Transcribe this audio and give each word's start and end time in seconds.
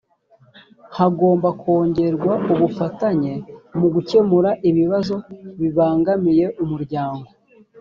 hagomba 0.97 1.47
kongerwa 1.61 2.33
ubufatanye 2.53 3.33
mu 3.79 3.87
gukemura 3.95 4.49
ibibazo 4.69 5.15
bibangamiye 5.59 6.45
umuryango 6.63 7.27